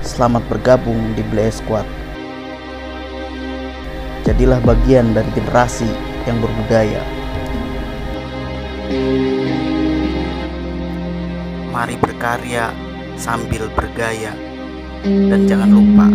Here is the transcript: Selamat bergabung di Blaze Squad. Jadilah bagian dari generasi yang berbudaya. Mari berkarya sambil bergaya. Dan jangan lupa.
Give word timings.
Selamat 0.00 0.40
bergabung 0.48 1.12
di 1.12 1.20
Blaze 1.28 1.60
Squad. 1.60 1.84
Jadilah 4.24 4.64
bagian 4.64 5.12
dari 5.12 5.28
generasi 5.36 5.90
yang 6.24 6.40
berbudaya. 6.40 7.04
Mari 11.68 12.00
berkarya 12.00 12.72
sambil 13.20 13.68
bergaya. 13.76 14.32
Dan 15.04 15.44
jangan 15.44 15.68
lupa. 15.68 16.06